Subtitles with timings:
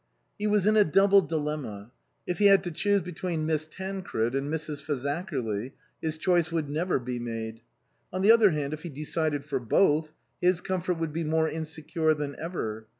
[0.39, 1.91] He was in a double dilemma.
[2.25, 4.83] If he had to choose between Miss Tancred and Mrs.
[4.83, 7.61] Faza kerly his choice would never be made.
[8.11, 10.11] On the other hand, if he decided for both,
[10.41, 12.87] his comfort would be more insecure than ever.